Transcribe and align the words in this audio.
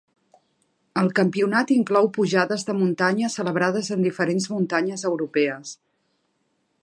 El 1.01 1.11
campionat 1.19 1.73
inclou 1.75 2.09
pujades 2.15 2.63
de 2.69 2.77
muntanya 2.79 3.31
celebrades 3.35 3.93
en 3.97 4.03
diferents 4.09 4.49
muntanyes 4.57 5.07
europees. 5.11 5.77